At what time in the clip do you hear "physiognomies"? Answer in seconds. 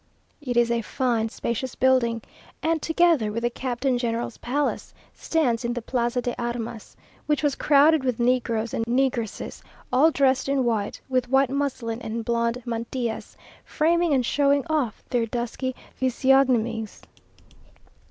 15.93-17.03